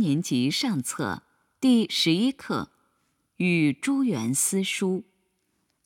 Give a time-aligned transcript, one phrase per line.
[0.00, 1.22] 年级上册
[1.60, 2.70] 第十一课
[3.36, 4.98] 《与朱元思书》，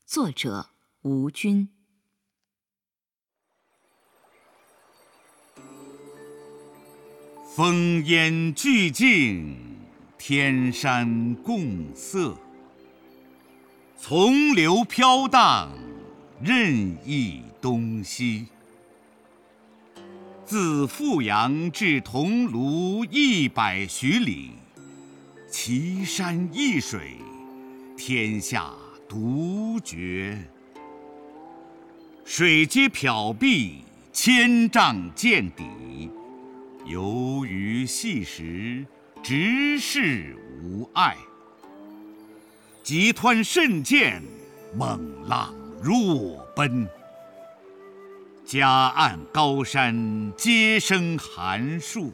[0.04, 0.70] 作者
[1.02, 1.68] 吴军。
[7.54, 9.56] 风烟俱净，
[10.18, 12.36] 天山共色。
[13.98, 15.70] 从流飘荡，
[16.42, 18.48] 任意东西。
[20.44, 24.50] 自富阳至桐庐一百许里，
[25.48, 27.16] 奇山异水，
[27.96, 28.72] 天下
[29.08, 30.36] 独绝。
[32.24, 36.10] 水皆缥碧，千丈见底。
[36.84, 38.84] 游鱼细石，
[39.22, 41.16] 直视无碍。
[42.82, 44.20] 急湍甚见，
[44.76, 46.88] 猛浪若奔。
[48.44, 52.12] 夹岸高山皆生寒树，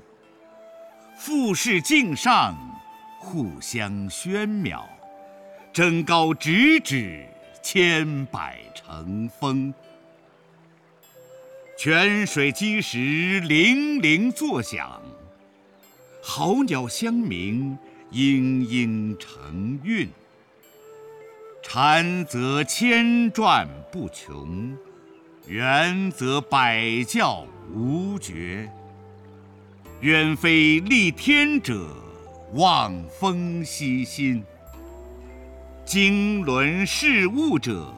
[1.16, 2.54] 富士径上
[3.18, 4.82] 互相喧邈。
[5.72, 7.26] 争高直指，
[7.62, 9.72] 千百成峰。
[11.76, 15.00] 泉水击石，泠泠作响；
[16.22, 17.76] 好鸟相鸣，
[18.12, 20.08] 嘤嘤成韵。
[21.62, 24.76] 禅则千转不穷，
[25.48, 28.70] 圆则百教无绝。
[30.02, 31.88] 远非立天者，
[32.52, 34.42] 望风息心；
[35.86, 37.90] 经纶事物者，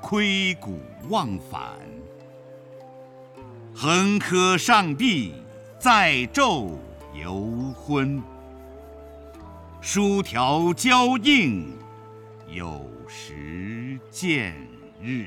[0.00, 1.72] 窥古忘返。
[3.74, 5.34] 横柯上帝，
[5.80, 6.70] 载昼
[7.20, 8.22] 游昏；
[9.80, 11.68] 书条交映，
[12.48, 14.54] 有时见
[15.02, 15.26] 日。